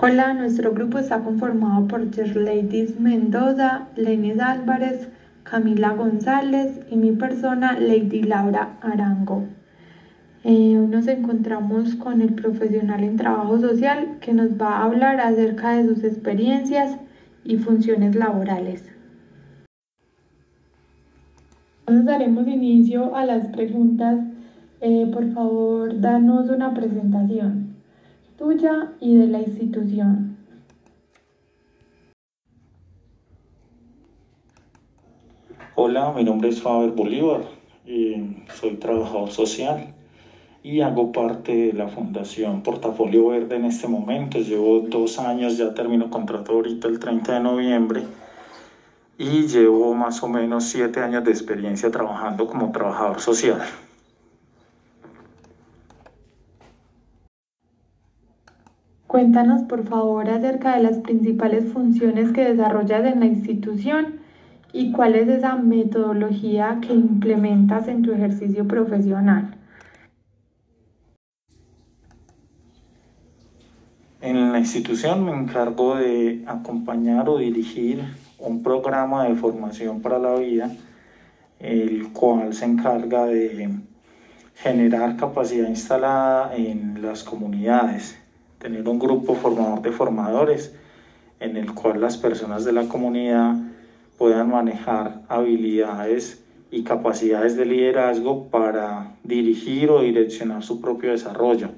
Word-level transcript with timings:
Hola, 0.00 0.32
nuestro 0.32 0.72
grupo 0.74 0.98
está 0.98 1.24
conformado 1.24 1.88
por 1.88 2.02
Ladies 2.36 3.00
Mendoza, 3.00 3.88
Lenis 3.96 4.38
Álvarez, 4.38 5.08
Camila 5.42 5.90
González 5.94 6.78
y 6.88 6.94
mi 6.94 7.10
persona, 7.10 7.80
Lady 7.80 8.22
Laura 8.22 8.76
Arango. 8.80 9.42
Eh, 10.44 10.74
nos 10.88 11.08
encontramos 11.08 11.96
con 11.96 12.22
el 12.22 12.32
profesional 12.34 13.02
en 13.02 13.16
trabajo 13.16 13.58
social 13.58 14.18
que 14.20 14.32
nos 14.32 14.50
va 14.50 14.76
a 14.76 14.84
hablar 14.84 15.18
acerca 15.18 15.70
de 15.72 15.88
sus 15.88 16.04
experiencias 16.04 16.96
y 17.42 17.56
funciones 17.56 18.14
laborales. 18.14 18.84
Entonces 21.80 22.06
daremos 22.06 22.46
inicio 22.46 23.16
a 23.16 23.24
las 23.24 23.48
preguntas. 23.48 24.20
Eh, 24.80 25.10
por 25.12 25.32
favor, 25.32 26.00
danos 26.00 26.48
una 26.50 26.72
presentación 26.72 27.67
tuya 28.38 28.92
y 29.00 29.16
de 29.16 29.26
la 29.26 29.40
institución. 29.40 30.36
Hola, 35.74 36.12
mi 36.16 36.24
nombre 36.24 36.48
es 36.48 36.62
Faber 36.62 36.92
Bolívar, 36.92 37.42
eh, 37.86 38.44
soy 38.54 38.76
trabajador 38.76 39.30
social 39.30 39.94
y 40.62 40.80
hago 40.80 41.12
parte 41.12 41.52
de 41.52 41.72
la 41.72 41.88
Fundación 41.88 42.62
Portafolio 42.62 43.28
Verde 43.28 43.56
en 43.56 43.64
este 43.64 43.88
momento. 43.88 44.38
Llevo 44.38 44.80
dos 44.80 45.18
años, 45.18 45.56
ya 45.56 45.74
termino 45.74 46.08
contrato 46.10 46.52
ahorita 46.52 46.88
el 46.88 46.98
30 46.98 47.34
de 47.34 47.40
noviembre 47.40 48.02
y 49.18 49.46
llevo 49.46 49.94
más 49.94 50.22
o 50.22 50.28
menos 50.28 50.64
siete 50.64 51.00
años 51.00 51.24
de 51.24 51.32
experiencia 51.32 51.90
trabajando 51.90 52.46
como 52.46 52.70
trabajador 52.70 53.20
social. 53.20 53.62
Cuéntanos 59.18 59.62
por 59.62 59.84
favor 59.84 60.30
acerca 60.30 60.76
de 60.76 60.82
las 60.84 60.98
principales 60.98 61.72
funciones 61.72 62.30
que 62.30 62.44
desarrollas 62.54 63.04
en 63.04 63.18
la 63.18 63.26
institución 63.26 64.20
y 64.72 64.92
cuál 64.92 65.16
es 65.16 65.26
esa 65.26 65.56
metodología 65.56 66.78
que 66.80 66.94
implementas 66.94 67.88
en 67.88 68.02
tu 68.02 68.12
ejercicio 68.12 68.68
profesional. 68.68 69.56
En 74.20 74.52
la 74.52 74.60
institución 74.60 75.24
me 75.24 75.32
encargo 75.32 75.96
de 75.96 76.44
acompañar 76.46 77.28
o 77.28 77.38
dirigir 77.38 78.04
un 78.38 78.62
programa 78.62 79.24
de 79.24 79.34
formación 79.34 80.00
para 80.00 80.20
la 80.20 80.36
vida, 80.36 80.70
el 81.58 82.12
cual 82.12 82.54
se 82.54 82.66
encarga 82.66 83.26
de 83.26 83.68
generar 84.54 85.16
capacidad 85.16 85.68
instalada 85.68 86.54
en 86.54 87.02
las 87.02 87.24
comunidades, 87.24 88.16
tener 88.58 88.88
un 88.88 88.98
grupo 88.98 89.34
formador 89.34 89.82
de 89.82 89.92
formadores 89.92 90.74
en 91.40 91.56
el 91.56 91.72
cual 91.74 92.00
las 92.00 92.16
personas 92.16 92.64
de 92.64 92.72
la 92.72 92.88
comunidad 92.88 93.56
puedan 94.16 94.50
manejar 94.50 95.22
habilidades 95.28 96.42
y 96.70 96.82
capacidades 96.82 97.56
de 97.56 97.64
liderazgo 97.64 98.48
para 98.48 99.16
dirigir 99.24 99.90
o 99.90 100.02
direccionar 100.02 100.62
su 100.62 100.80
propio 100.80 101.12
desarrollo 101.12 101.70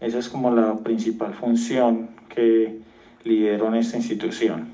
esa 0.00 0.18
es 0.18 0.28
como 0.28 0.50
la 0.52 0.76
principal 0.76 1.34
función 1.34 2.10
que 2.28 2.80
lidero 3.24 3.66
en 3.68 3.74
esta 3.74 3.96
institución. 3.96 4.68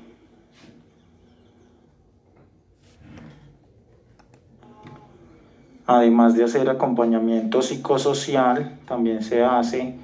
Además 5.87 6.35
de 6.35 6.43
hacer 6.43 6.69
acompañamiento 6.69 7.61
psicosocial, 7.61 8.79
también 8.87 9.23
se 9.23 9.43
hace 9.43 9.95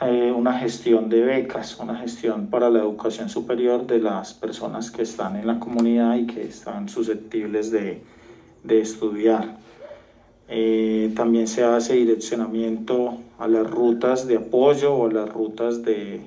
eh, 0.00 0.32
una 0.32 0.58
gestión 0.58 1.08
de 1.08 1.22
becas, 1.22 1.78
una 1.78 1.96
gestión 1.96 2.48
para 2.48 2.70
la 2.70 2.80
educación 2.80 3.28
superior 3.28 3.86
de 3.86 3.98
las 3.98 4.34
personas 4.34 4.90
que 4.90 5.02
están 5.02 5.36
en 5.36 5.46
la 5.46 5.58
comunidad 5.58 6.16
y 6.16 6.26
que 6.26 6.42
están 6.42 6.88
susceptibles 6.88 7.70
de 7.70 8.02
estudiar. 8.68 9.56
Eh, 10.48 11.12
también 11.16 11.48
se 11.48 11.64
hace 11.64 11.94
direccionamiento 11.94 13.18
a 13.38 13.48
las 13.48 13.68
rutas 13.68 14.28
de 14.28 14.36
apoyo 14.36 14.94
o 14.94 15.08
a 15.08 15.12
las 15.12 15.28
rutas 15.28 15.82
de, 15.82 16.20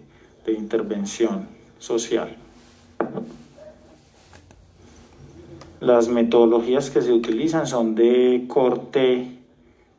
de 0.46 0.54
intervención 0.54 1.48
social. 1.78 2.36
Las 5.80 6.10
metodologías 6.10 6.90
que 6.90 7.02
se 7.02 7.14
utilizan 7.14 7.66
son 7.66 7.96
de 7.96 8.44
corte 8.50 9.38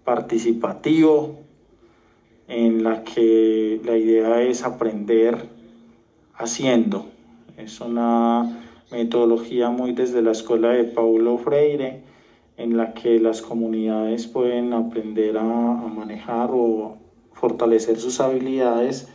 participativo, 0.05 1.39
en 2.51 2.83
la 2.83 3.05
que 3.05 3.81
la 3.85 3.97
idea 3.97 4.43
es 4.43 4.65
aprender 4.65 5.49
haciendo. 6.35 7.07
Es 7.57 7.81
una 7.81 8.67
metodología 8.91 9.71
muy 9.71 9.93
desde 9.93 10.21
la 10.21 10.33
escuela 10.33 10.71
de 10.71 10.83
Paulo 10.83 11.39
Freire, 11.39 12.03
en 12.57 12.77
la 12.77 12.93
que 12.93 13.21
las 13.21 13.41
comunidades 13.41 14.27
pueden 14.27 14.73
aprender 14.73 15.39
a, 15.39 15.45
manejar 15.45 16.51
o 16.53 16.97
fortalecer 17.33 17.99
sus 17.99 18.21
habilidades 18.21 19.09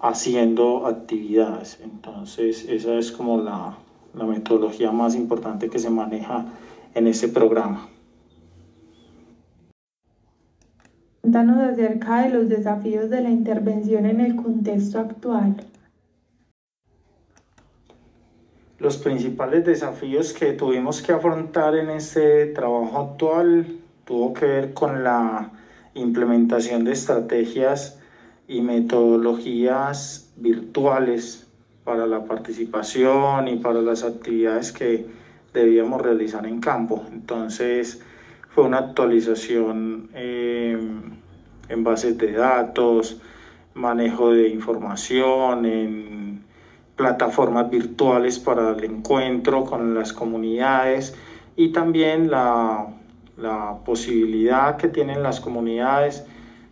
haciendo 0.00 0.86
actividades. 0.86 1.78
Entonces, 1.84 2.68
esa 2.68 2.98
es 2.98 3.12
como 3.12 3.40
la, 3.40 3.78
la 4.14 4.24
metodología 4.24 4.90
más 4.90 5.14
importante 5.14 5.70
que 5.70 5.78
se 5.78 5.88
maneja 5.88 6.46
en 6.94 7.06
ese 7.06 7.28
programa. 7.28 7.88
Cuéntanos 11.20 11.58
acerca 11.58 12.22
de 12.22 12.30
los 12.30 12.48
desafíos 12.48 13.10
de 13.10 13.20
la 13.20 13.30
intervención 13.30 14.06
en 14.06 14.20
el 14.20 14.36
contexto 14.36 14.98
actual. 14.98 15.56
Los 18.78 18.96
principales 18.96 19.66
desafíos 19.66 20.32
que 20.32 20.54
tuvimos 20.54 21.02
que 21.02 21.12
afrontar 21.12 21.76
en 21.76 21.90
este 21.90 22.46
trabajo 22.46 22.98
actual 22.98 23.66
tuvo 24.06 24.32
que 24.32 24.46
ver 24.46 24.72
con 24.72 25.04
la 25.04 25.50
implementación 25.94 26.84
de 26.84 26.92
estrategias 26.92 28.00
y 28.48 28.62
metodologías 28.62 30.32
virtuales 30.36 31.46
para 31.84 32.06
la 32.06 32.24
participación 32.24 33.48
y 33.48 33.56
para 33.56 33.82
las 33.82 34.02
actividades 34.02 34.72
que 34.72 35.06
debíamos 35.52 36.00
realizar 36.00 36.46
en 36.46 36.60
campo. 36.60 37.04
Entonces 37.12 38.00
fue 38.48 38.64
una 38.64 38.78
actualización 38.78 40.08
eh, 40.14 40.59
en 41.70 41.84
bases 41.84 42.18
de 42.18 42.32
datos, 42.32 43.20
manejo 43.74 44.32
de 44.32 44.48
información, 44.48 45.64
en 45.64 46.44
plataformas 46.96 47.70
virtuales 47.70 48.38
para 48.38 48.72
el 48.72 48.84
encuentro 48.84 49.64
con 49.64 49.94
las 49.94 50.12
comunidades 50.12 51.16
y 51.56 51.72
también 51.72 52.30
la, 52.30 52.88
la 53.38 53.78
posibilidad 53.84 54.76
que 54.76 54.88
tienen 54.88 55.22
las 55.22 55.40
comunidades 55.40 56.26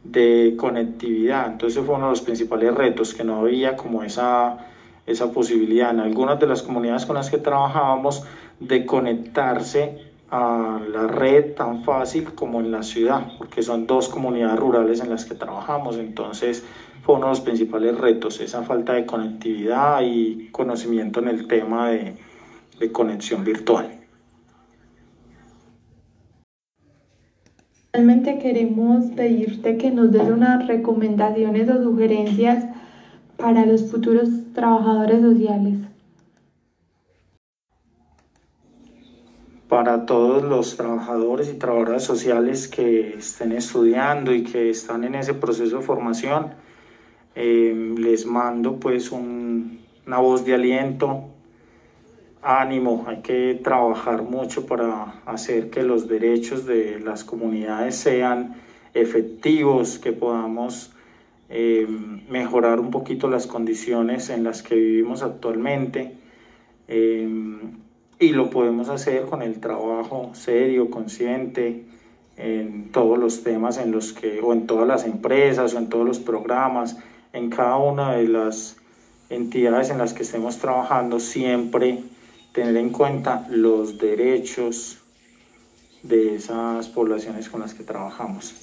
de 0.05 0.55
conectividad. 0.59 1.51
Entonces 1.53 1.83
fue 1.85 1.95
uno 1.95 2.07
de 2.07 2.11
los 2.11 2.21
principales 2.21 2.75
retos, 2.75 3.15
que 3.15 3.25
no 3.25 3.41
había 3.41 3.77
como 3.77 4.03
esa, 4.03 4.59
esa 5.07 5.33
posibilidad 5.33 5.91
en 5.91 6.01
algunas 6.01 6.39
de 6.41 6.47
las 6.47 6.63
comunidades 6.63 7.07
con 7.07 7.17
las 7.17 7.31
que 7.31 7.39
trabajábamos 7.39 8.25
de 8.61 8.85
conectarse 8.85 10.08
a 10.31 10.81
la 10.93 11.07
red 11.07 11.55
tan 11.55 11.85
fácil 11.85 12.35
como 12.35 12.61
en 12.61 12.71
la 12.71 12.83
ciudad, 12.83 13.33
porque 13.39 13.63
son 13.63 13.87
dos 13.87 14.09
comunidades 14.09 14.59
rurales 14.59 15.01
en 15.01 15.11
las 15.11 15.25
que 15.25 15.35
trabajamos. 15.35 15.97
Entonces 15.97 16.65
fue 17.03 17.15
uno 17.17 17.27
de 17.27 17.33
los 17.33 17.41
principales 17.41 17.97
retos, 17.97 18.41
esa 18.41 18.63
falta 18.63 18.95
de 18.95 19.07
conectividad 19.07 20.03
y 20.03 20.49
conocimiento 20.53 21.21
en 21.21 21.29
el 21.29 21.47
tema 21.47 21.91
de, 21.91 22.17
de 22.79 22.93
conexión 22.93 23.45
virtual. 23.45 23.99
Realmente 27.93 28.39
queremos 28.39 29.07
pedirte 29.17 29.79
que 29.79 29.91
nos 29.91 30.13
des 30.13 30.29
unas 30.29 30.67
recomendaciones 30.67 31.69
o 31.71 31.83
sugerencias 31.83 32.67
para 33.39 33.65
los 33.65 33.91
futuros 33.91 34.29
trabajadores 34.53 35.23
sociales. 35.23 35.79
Para 39.69 40.07
todos 40.07 40.43
los 40.43 40.77
trabajadores 40.77 41.51
y 41.51 41.59
trabajadoras 41.59 42.05
sociales 42.05 42.69
que 42.69 43.17
estén 43.19 43.53
estudiando 43.53 44.33
y 44.33 44.43
que 44.43 44.71
están 44.71 45.05
en 45.05 45.15
ese 45.15 45.35
proceso 45.35 45.79
de 45.79 45.83
formación, 45.83 46.53
Em, 47.41 47.95
les 47.95 48.27
mando 48.27 48.81
pues 48.81 49.13
una 49.13 50.19
voz 50.19 50.45
de 50.45 50.55
aliento, 50.55 51.31
ánimo, 52.43 53.05
hay 53.07 53.19
que 53.23 53.61
trabajar 53.63 54.23
mucho 54.23 54.67
para 54.67 55.23
hacer 55.25 55.71
que 55.71 55.85
los 55.85 56.09
derechos 56.09 56.67
de 56.67 56.99
las 56.99 57.23
comunidades 57.23 57.95
sean 57.95 58.57
efectivos, 58.93 60.01
que 60.01 60.11
podamos 60.11 60.93
em, 61.49 62.29
mejorar 62.29 62.81
un 62.81 62.91
poquito 62.91 63.29
las 63.29 63.47
condiciones 63.47 64.31
en 64.31 64.43
las 64.43 64.65
que 64.65 64.75
vivimos 64.75 65.23
actualmente. 65.23 66.17
Em, 66.89 67.79
y 68.21 68.31
lo 68.31 68.51
podemos 68.51 68.89
hacer 68.89 69.27
con 69.27 69.43
el 69.43 69.61
trabajo 69.61 70.31
serio, 70.35 70.91
consciente, 70.91 71.85
en 72.37 72.91
todos 72.93 73.19
los 73.19 73.43
temas 73.43 73.79
en 73.79 73.91
los 73.91 74.13
que, 74.13 74.41
o 74.41 74.53
en 74.53 74.67
todas 74.67 74.87
las 74.87 75.05
empresas, 75.05 75.75
o 75.75 75.79
en 75.79 75.89
todos 75.89 76.07
los 76.07 76.19
programas, 76.19 76.97
en 77.33 77.51
cada 77.51 77.77
una 77.77 78.13
de 78.13 78.29
las 78.29 78.77
entidades 79.29 79.91
en 79.91 79.99
las 79.99 80.15
que 80.15 80.23
estemos 80.23 80.59
trabajando, 80.59 81.21
siempre 81.21 82.03
tener 82.53 82.77
en 82.77 82.91
cuenta 82.91 83.47
los 83.51 83.99
derechos 83.99 84.99
de 86.03 86.37
esas 86.37 86.89
poblaciones 86.89 87.49
con 87.49 87.61
las 87.61 87.75
que 87.75 87.83
trabajamos. 87.83 88.55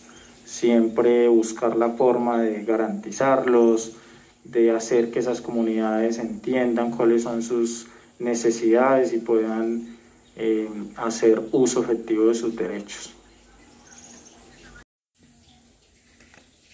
Siempre 0.45 1.27
buscar 1.27 1.75
la 1.75 1.89
forma 1.89 2.41
de 2.41 2.63
garantizarlos, 2.63 3.97
de 4.43 4.71
hacer 4.71 5.11
que 5.11 5.19
esas 5.19 5.41
comunidades 5.41 6.17
entiendan 6.17 6.91
cuáles 6.91 7.23
son 7.23 7.41
sus 7.41 7.87
necesidades 8.19 9.13
y 9.13 9.19
puedan 9.19 9.95
eh, 10.35 10.69
hacer 10.97 11.41
uso 11.51 11.81
efectivo 11.83 12.27
de 12.27 12.35
sus 12.35 12.55
derechos. 12.55 13.13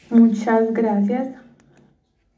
Muchas 0.10 0.74
gracias. 0.74 1.30